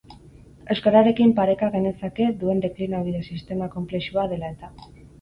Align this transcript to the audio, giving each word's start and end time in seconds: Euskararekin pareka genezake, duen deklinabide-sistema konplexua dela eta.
Euskararekin 0.75 1.33
pareka 1.41 1.69
genezake, 1.77 2.29
duen 2.41 2.65
deklinabide-sistema 2.67 3.73
konplexua 3.79 4.29
dela 4.37 4.55
eta. 4.61 4.77